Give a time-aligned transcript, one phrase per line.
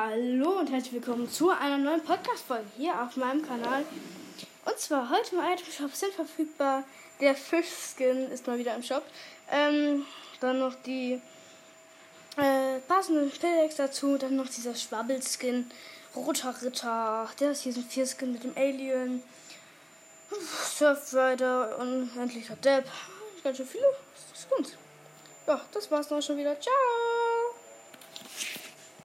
[0.00, 3.84] Hallo und herzlich willkommen zu einer neuen Podcast-Folge hier auf meinem Kanal.
[4.64, 6.84] Und zwar heute im Item Shop sind verfügbar
[7.20, 9.02] der Fischskin ist mal wieder im Shop.
[9.50, 10.06] Ähm,
[10.40, 11.20] dann noch die
[12.36, 14.16] äh, passenden Pillex dazu.
[14.18, 15.68] Dann noch dieser Schwabbelskin.
[16.14, 17.28] Roter Ritter.
[17.40, 19.20] Der ist hier so ein Vierskin mit dem Alien.
[20.76, 21.76] Surfrider.
[21.76, 22.84] Unendlicher Depp.
[23.42, 23.86] Ganz schön viele.
[24.32, 24.74] Skins.
[25.48, 26.54] Ja, das war's dann schon wieder.
[26.60, 27.07] Ciao.